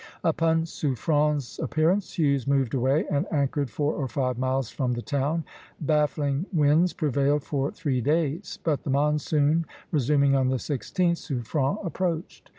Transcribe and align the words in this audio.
Upon 0.23 0.63
Suffren's 0.65 1.59
appearance, 1.59 2.15
Hughes 2.17 2.47
moved 2.47 2.73
away 2.73 3.05
and 3.11 3.31
anchored 3.31 3.69
four 3.69 3.93
or 3.93 4.07
five 4.07 4.35
miles 4.39 4.71
from 4.71 4.93
the 4.93 5.01
town. 5.03 5.43
Baffling 5.79 6.47
winds 6.51 6.91
prevailed 6.91 7.43
for 7.43 7.69
three 7.69 8.01
days; 8.01 8.57
but 8.63 8.81
the 8.81 8.89
monsoon 8.89 9.67
resuming 9.91 10.35
on 10.35 10.47
the 10.49 10.57
16th, 10.57 11.17
Suffren 11.17 11.77
approached. 11.85 12.49